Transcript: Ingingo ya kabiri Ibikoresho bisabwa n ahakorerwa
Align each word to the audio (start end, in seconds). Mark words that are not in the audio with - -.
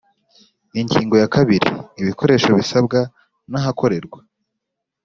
Ingingo 0.79 1.15
ya 1.21 1.27
kabiri 1.35 1.67
Ibikoresho 2.01 2.49
bisabwa 2.59 2.99
n 3.51 3.53
ahakorerwa 3.59 4.19